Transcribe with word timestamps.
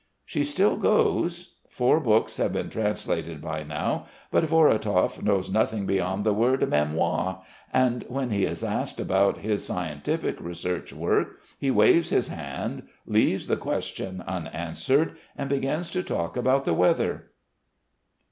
'"She 0.33 0.43
still 0.43 0.77
goes. 0.77 1.57
Four 1.69 1.99
books 1.99 2.37
have 2.37 2.51
been 2.53 2.71
translated 2.71 3.39
by 3.39 3.61
now 3.61 4.07
but 4.31 4.43
Vorotov 4.45 5.21
knows 5.21 5.51
nothing 5.51 5.85
beyond 5.85 6.23
the 6.23 6.33
word 6.33 6.61
mémoires, 6.61 7.37
and 7.71 8.03
when 8.07 8.31
he 8.31 8.43
is 8.45 8.63
asked 8.63 8.99
about 8.99 9.37
his 9.45 9.63
scientific 9.63 10.41
research 10.41 10.91
work 10.91 11.37
he 11.59 11.69
waves 11.69 12.09
his 12.09 12.29
hand, 12.29 12.87
leaves 13.05 13.45
the 13.45 13.57
question 13.57 14.23
unanswered, 14.25 15.17
and 15.37 15.51
begins 15.51 15.91
to 15.91 16.01
talk 16.01 16.35
about 16.35 16.65
the 16.65 16.73
weather. 16.73 17.29